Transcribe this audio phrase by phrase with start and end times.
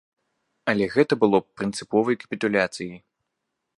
[0.71, 2.99] Але гэта было б прынцыповай капітуляцыяй!